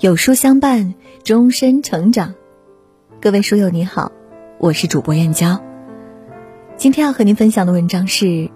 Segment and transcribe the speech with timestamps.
[0.00, 0.94] 有书相伴，
[1.24, 2.34] 终身成长。
[3.20, 4.10] 各位书友你好，
[4.56, 5.62] 我是主播燕娇。
[6.78, 8.50] 今天要和您分享的文章是：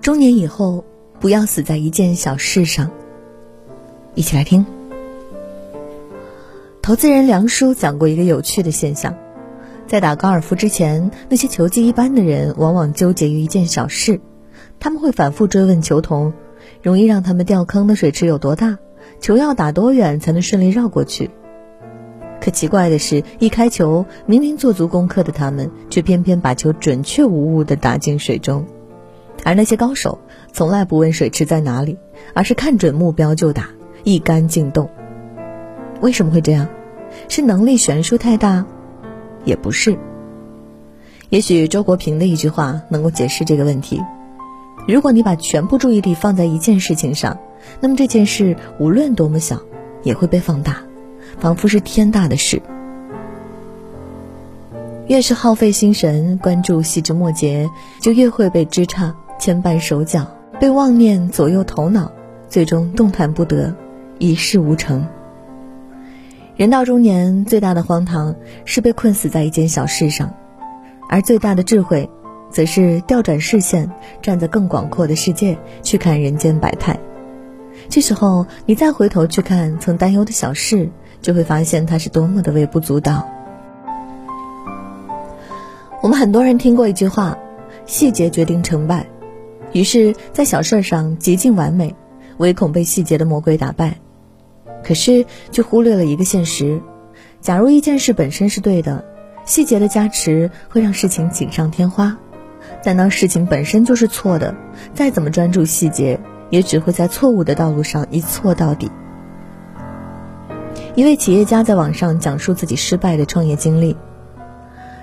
[0.00, 0.84] 中年以后
[1.18, 2.88] 不要死在一件小事上。
[4.14, 4.64] 一起来听。
[6.80, 9.16] 投资人梁叔讲过一个有趣的现象：
[9.88, 14.20] 在打高尔夫之前，那些球技一般的人往往纠结于一件小事，
[14.78, 16.32] 他们会反复追问球童，
[16.80, 18.78] 容易让他们掉坑的水池有多大。
[19.20, 21.30] 球要打多远才能顺利绕过去？
[22.40, 28.64] 可奇怪的是，一开球，明明做足功课的他们，却偏偏把球准确无误地打进水中。
[29.44, 30.18] 而那些高手，
[30.52, 31.98] 从来不问水池在哪里，
[32.32, 33.68] 而是看准目标就打，
[34.04, 34.88] 一杆进洞。
[36.00, 36.66] 为什么会这样？
[37.28, 38.64] 是能力悬殊太大？
[39.44, 39.98] 也不是。
[41.28, 44.00] 也许周国平的一句话能够解释这个问题：
[44.88, 47.38] 如果你把全部注意力放在一件事情上。
[47.80, 49.60] 那么这件事无论多么小，
[50.02, 50.76] 也会被放大，
[51.38, 52.60] 仿佛是天大的事。
[55.08, 57.68] 越是耗费心神关注细枝末节，
[58.00, 60.26] 就越会被枝杈牵绊手脚，
[60.60, 62.12] 被妄念左右头脑，
[62.48, 63.74] 最终动弹不得，
[64.18, 65.04] 一事无成。
[66.56, 70.32] 人到中年，最大的荒唐是被困死在一件小事上，
[71.08, 72.08] 而最大的智慧，
[72.50, 73.90] 则是调转视线，
[74.22, 76.96] 站在更广阔的世界去看人间百态。
[77.88, 80.88] 这时候，你再回头去看曾担忧的小事，
[81.20, 83.28] 就会发现它是多么的微不足道。
[86.02, 87.36] 我们很多人听过一句话
[87.84, 89.06] ：“细节决定成败。”
[89.72, 91.94] 于是，在小事上极尽完美，
[92.38, 93.98] 唯恐被细节的魔鬼打败。
[94.82, 96.80] 可是，却忽略了一个现实：
[97.40, 99.04] 假如一件事本身是对的，
[99.44, 102.16] 细节的加持会让事情锦上添花；
[102.82, 104.54] 但当事情本身就是错的，
[104.94, 106.18] 再怎么专注细节。
[106.50, 108.90] 也只会在错误的道路上一错到底。
[110.94, 113.96] 一位企业家在网上讲述自己失败的创业经历。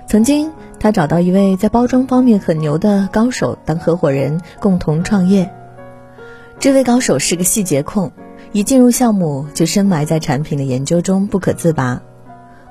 [0.06, 5.50] 曾经，他找到一位在包装方面很牛的高手当合伙人，共同创业。
[6.58, 8.12] 这位高手是个细节控，
[8.52, 12.00] 一进入项目就深埋在产品的研究中不可自拔。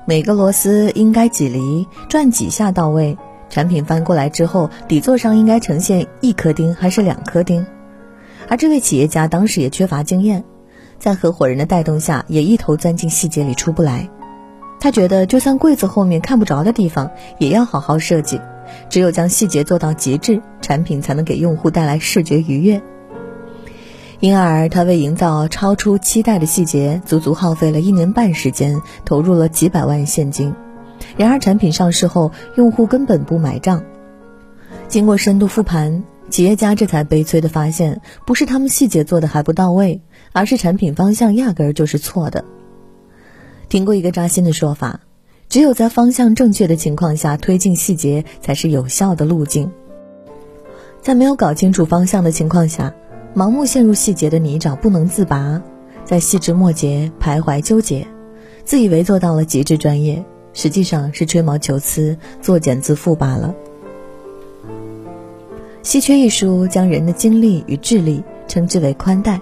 [0.04, 3.16] 每个螺丝应该几厘，转几下到位。
[3.50, 7.64] 产品翻过来之后，底座上应该呈现一颗钉还是两颗钉？
[8.48, 10.42] 而这位企业家当时也缺乏经验，
[10.98, 14.08] 在合伙人的带动下，也一头钻进细节里出不来。
[14.80, 18.40] 他觉得，就算柜子后面看不着的地方，也要好好设计。
[18.88, 22.80] 只有将细节做到极致，产品才能给用户带来视觉愉悦。
[24.20, 30.54] 因而，他为营造超出期待的细节，足足耗费了一年半时间，投入了几百万现金。
[31.16, 33.82] 然而，产品上市后，用户根本不买账。
[34.88, 36.02] 经过深度复盘。
[36.30, 40.02] 企业家这才悲催地发现，不是他们细节做的还不到位，
[40.32, 42.44] 而是产品方向压根儿就是错的。
[43.68, 45.00] 听过一个扎心的说法：
[45.48, 49.70] 只有在方向正确的情况下推进细节，才是有效的路径。
[51.00, 52.94] 在没有搞清楚方向的情况下，
[53.34, 55.62] 盲目陷入细节的泥沼不能自拔，
[56.04, 58.06] 在细枝末节徘徊纠结，
[58.64, 63.54] 自以为做到了极致专业，实际上是吹毛求疵、作茧自缚罢了。
[65.82, 69.40] 稀缺一书将人的精力与智力称之为宽带，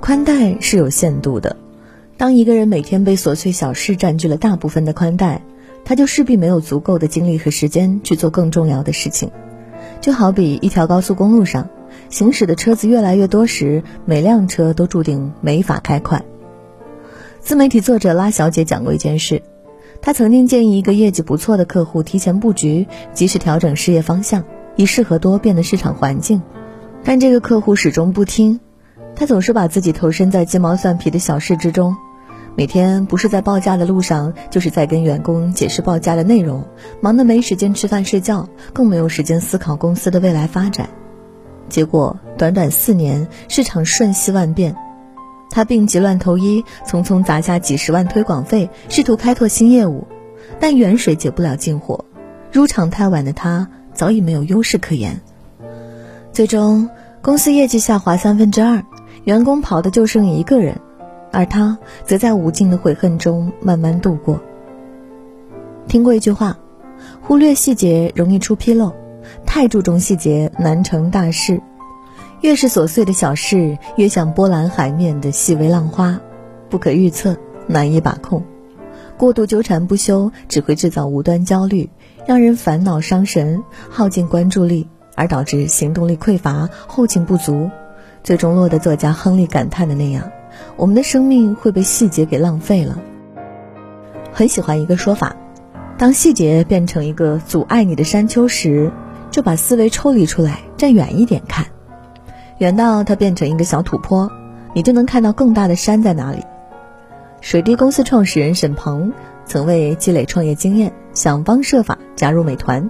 [0.00, 1.56] 宽带是有限度的。
[2.16, 5.42] 当一个人每天被琐碎小事占据了大部分的宽带，
[5.84, 9.30] 他就势必没有足够的精力和时间去做更重要的事情。
[10.00, 11.68] 就好比一条高速公路上，
[12.08, 16.24] 行驶的车子越来越多时，每辆车都注定没法开快。
[17.40, 19.42] 自媒体作者拉小姐讲过一件事，
[20.00, 24.44] 她曾经建议一个业绩不错的客户提前布局，及时调整事业方向。
[24.78, 26.40] 以适合多变的市场环境，
[27.02, 28.60] 但这个客户始终不听，
[29.16, 31.96] 他总是把自己投身在鸡毛蒜皮的小事之中，
[32.54, 36.64] 每天不是在报价的路上，就是在跟员工解释报价的内容，
[37.00, 40.88] 忙得没时间吃饭睡觉，更没有时间思考公司的未来发展。
[41.68, 44.76] 结果短短四年，市场瞬息万变，
[45.50, 50.06] 他病急乱投医，匆匆砸下几十万推广费，试图开拓新业务，
[50.60, 52.04] 但远水解不了近火，
[52.52, 53.68] 入场太晚的他。
[53.98, 55.20] 早已没有优势可言，
[56.32, 56.88] 最终
[57.20, 58.80] 公司业绩下滑三分之二，
[59.24, 60.80] 员工跑的就剩一个人，
[61.32, 64.40] 而他则在无尽的悔恨中慢慢度过。
[65.88, 66.56] 听过一句话，
[67.20, 68.92] 忽略细节容易出纰漏，
[69.44, 71.60] 太注重细节难成大事。
[72.40, 76.20] 越是琐碎的小事，越像波澜海面的细微浪花，
[76.70, 77.36] 不可预测，
[77.66, 78.44] 难以把控。
[79.16, 81.90] 过度纠缠不休，只会制造无端焦虑。
[82.28, 87.70] 让人烦恼伤神，耗尽关注力，而导致行动力匮乏、后劲不足，
[88.22, 90.30] 最终落得作家亨利感叹的那样
[90.76, 92.98] ：“我们的生命会被细节给浪费了。
[94.30, 95.34] 很喜欢一个说法：
[95.96, 98.92] 当细节变成一个阻碍你的山丘时，
[99.30, 101.64] 就把思维抽离出来，站远一点看，
[102.58, 104.30] 远到它变成一个小土坡，
[104.74, 106.42] 你就能看到更大的山在哪里。
[107.40, 109.14] 水滴公司创始人沈鹏
[109.46, 112.88] 曾为积累创业经验，想方设法加入美团。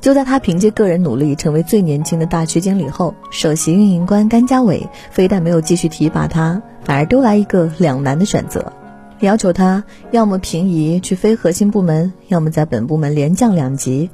[0.00, 8.72] 就在他凭借个人努力成为最年轻的大区经理后，首席运营官甘家伟非但没有继续提拔他，反而丢来一个两难的选择，
[9.18, 9.82] 要求他
[10.12, 14.08] 要么平移去非核心部门，要么在本部门连降两级。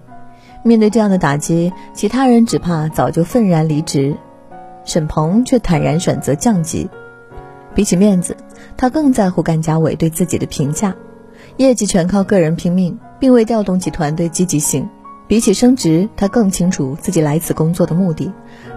[0.63, 4.17] 面对这样的打击，其他人只怕早就愤然离职，
[4.87, 6.89] 沈鹏却坦然选择降级。
[7.75, 8.39] 比起面子，
[8.79, 10.95] 他更在乎甘家伟对自己的评价。
[11.59, 14.87] 业绩全靠个人拼命，并未调动起团队积极性。
[15.27, 18.31] 比起升职，他更清楚自己来此工作的目的。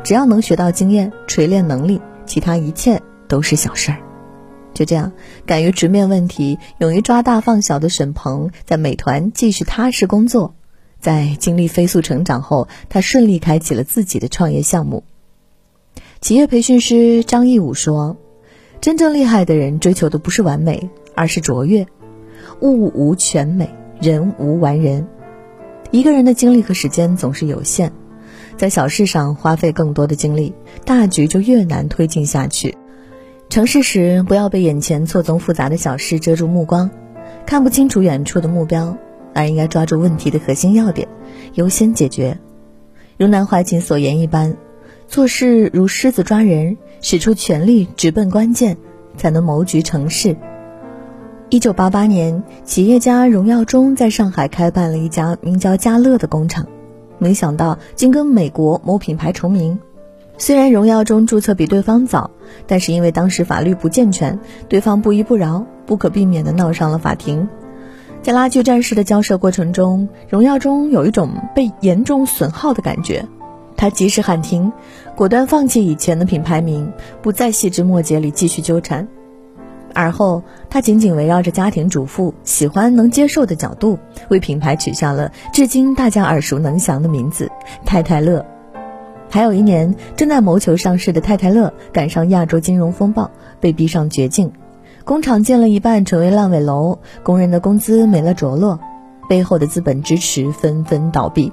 [0.06, 3.98] 只要能学到经验、锤炼能力，其他一切都是小事儿。
[4.74, 5.12] 就这样，
[5.46, 10.56] 敢于直面问题、勇于抓大放小的沈鹏，在美团继续踏实工作。
[11.02, 15.04] 在经历飞速成长后，他顺利开启了自己的创业项目。
[16.22, 18.16] 企业培训师张义武说
[18.80, 21.86] ：“真正厉害的人追求的不是完美，而是卓越。
[22.62, 23.70] 物无全美，
[24.02, 25.08] 人无完人。”
[25.92, 27.92] 一个人的精力和时间总是有限，
[28.58, 30.54] 在小事上花费更多的精力，
[30.84, 32.78] 大局就越难推进下去。
[33.50, 36.92] 成事时不要被眼前错综复杂的小事遮住目光，
[37.46, 38.98] 看不清楚远处的目标，
[39.34, 41.08] 而应该抓住问题的核心要点，
[41.54, 42.38] 优先解决。
[43.18, 44.58] 如南怀瑾所言一般，
[45.08, 48.76] 做事如狮子抓人，使出全力直奔关键，
[49.16, 50.36] 才能谋局成事。
[51.50, 56.68] 一九八八年，企业家荣耀忠在上海开办了一家名叫家乐的工厂，
[57.20, 59.80] 没想到竟跟美国某品牌重名。
[60.38, 62.32] 虽然荣耀忠注册比对方早，
[62.68, 67.48] 但是因为当时法律不健全，对方不依不饶，不可避免地闹上了法庭。
[68.22, 73.26] 在拉锯战式的交涉过程中，荣耀忠有一种被严重损耗的感觉，
[73.78, 74.74] 他及时喊停，
[75.16, 76.92] 果断放弃以前的品牌名，
[77.22, 79.08] 不再细枝末节里继续纠缠。
[79.98, 83.98] 而后，他紧紧围绕着家庭主妇喜欢能接受的角度，
[84.30, 87.52] 为品牌取下了至今大家耳熟能详的名字
[87.84, 88.46] “太太乐”。
[89.28, 94.52] 还有一年，正在谋求上市的太太乐赶上亚洲金融风暴，被逼上绝境，
[95.04, 98.80] 工厂建了一半成为烂尾楼，工人的工资没了着落，
[99.28, 101.52] 背后的资本支持纷纷倒闭。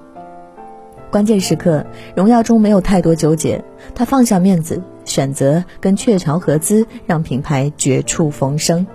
[1.11, 3.64] 关键时刻，荣耀中没有太多纠结，
[3.94, 4.82] 他放下面子。
[5.04, 8.86] 选择跟雀巢合资，让品牌绝处逢生。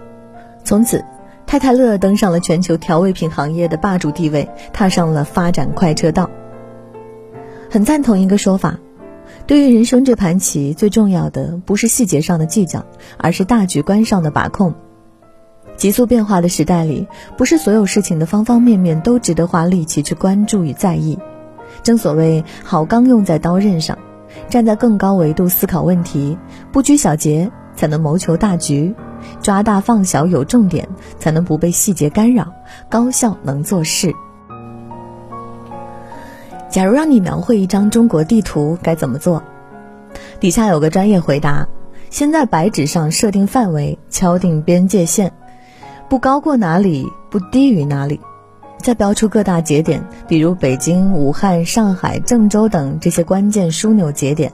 [0.63, 1.03] 从此，
[1.45, 6.29] 太太乐登上了全球调味品行业的霸主地位，踏上了发展快车道。
[7.69, 8.79] 很赞同一个说法：，
[9.47, 12.85] 对于人生这盘棋，最重要的不是细节上的计较，
[13.17, 14.73] 而是大局观上的把控。
[15.77, 17.07] 急速变化的时代里，
[17.37, 21.17] 不是所有事情的方方面面都值得花力气去关注与在意。
[21.83, 23.97] 正所谓，好钢用在刀刃上。
[24.49, 26.37] 站在更高维度思考问题，
[26.71, 28.93] 不拘小节，才能谋求大局；
[29.41, 30.87] 抓大放小，有重点，
[31.17, 32.53] 才能不被细节干扰，
[32.89, 34.13] 高效能做事。
[36.69, 39.41] 假如让你描绘一张中国地图，该怎么做？
[40.39, 41.67] 底下有个专业回答：
[42.09, 45.31] 先在白纸上设定范围，敲定边界线，
[46.07, 48.19] 不高过哪里，不低于哪里。
[48.81, 54.51] 再标出各大节点，比如北京、武汉、上海、郑州等这些关键枢纽节点，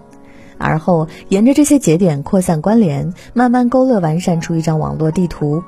[0.57, 5.63] 而后沿着这些节点扩散关联，慢慢勾勒完善出一张网络地图。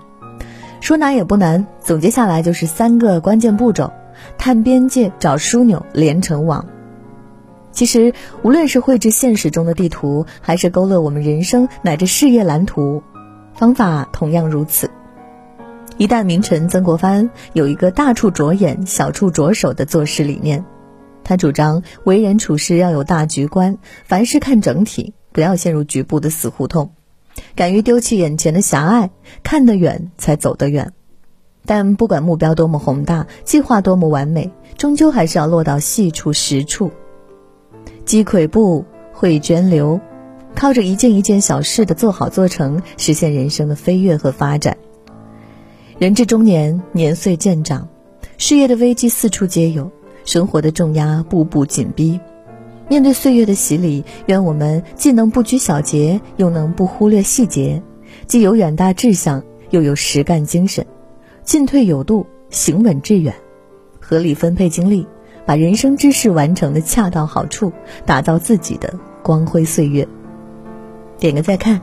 [0.80, 3.92] 说难也不难，总结下来就是三个关键步骤：
[4.38, 6.66] 探边界、找枢纽、连成网。
[7.72, 13.04] 其实，无论是绘制现实中的地图，还是勾勒我们人生乃至事业蓝图，
[13.54, 14.90] 方法同样如此。
[15.98, 20.64] 一代名臣曾国藩有一个大处着眼、小处着手的做事理念，
[21.24, 26.92] 他主张为人处事要有大局观，凡事看整体，不要陷入局部的死胡同，
[27.56, 29.10] 敢于丢弃眼前的狭隘，
[29.42, 30.94] 看得远才走得远。
[31.66, 36.92] 但不管目标多么宏大，计划多么完美，终究还是要落到细处实处。
[38.06, 40.00] 积跬步，汇涓流，
[40.54, 44.78] 靠着一件一件小事的做好做成，实现人生的飞跃和发展。
[46.00, 47.88] 人至中年，年岁渐长，
[48.38, 49.92] 事业的危机四处皆有，
[50.26, 52.20] 生活的重压步步紧逼。
[52.88, 57.82] 面对岁月的洗礼，愿我们既能不拘小节，又能不忽略细节；
[58.28, 60.86] 既有远大志向，又有实干精神。
[61.44, 63.34] 进退有度，行稳致远，
[64.00, 65.08] 合理分配精力，
[65.48, 67.74] 把人生之事完成的恰到好处，
[68.06, 70.08] 打造自己的光辉岁月。
[71.18, 71.82] 点个再看，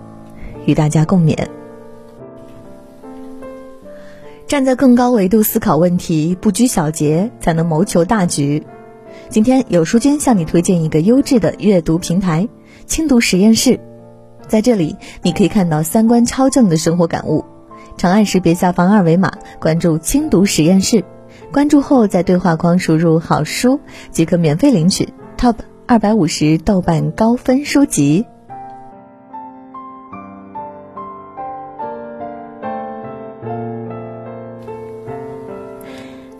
[0.66, 1.36] 与大家共勉。
[4.46, 8.62] 站在更高维度思考问题，不拘小节，才能谋求大局。
[9.30, 12.46] 今天有书君向你推荐一个优质的阅读平台——
[12.84, 13.80] 轻读实验室。
[14.46, 17.42] 在这里，你可以看到三观超正的生活感悟。
[17.96, 21.02] 长按识别下方二维码，关注“轻读实验室”。
[21.50, 23.80] 关注后，在对话框输入“好书”，
[24.12, 25.08] 即可免费领取
[25.38, 25.54] TOP
[25.86, 28.26] 二百五十豆瓣高分书籍。